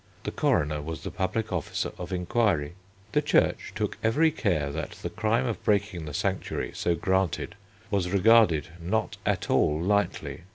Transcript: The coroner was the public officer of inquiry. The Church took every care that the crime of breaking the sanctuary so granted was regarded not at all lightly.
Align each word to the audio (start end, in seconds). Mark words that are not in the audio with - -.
The 0.23 0.31
coroner 0.31 0.81
was 0.81 1.03
the 1.03 1.11
public 1.11 1.53
officer 1.53 1.91
of 1.99 2.11
inquiry. 2.11 2.73
The 3.11 3.21
Church 3.21 3.71
took 3.75 3.99
every 4.03 4.31
care 4.31 4.71
that 4.71 4.93
the 4.93 5.11
crime 5.11 5.45
of 5.45 5.63
breaking 5.63 6.05
the 6.05 6.13
sanctuary 6.15 6.71
so 6.73 6.95
granted 6.95 7.53
was 7.91 8.09
regarded 8.09 8.69
not 8.79 9.17
at 9.27 9.51
all 9.51 9.79
lightly. 9.79 10.41